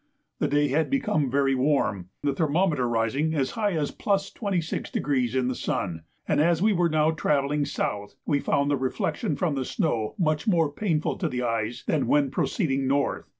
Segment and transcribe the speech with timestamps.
[0.39, 5.53] The day had become very warm, the thermometer rising as high as +26° in the
[5.53, 10.15] sun, and as we were now travelling south, we found the reflection from the snow
[10.17, 13.29] much more painful to the eyes than when proceeding north.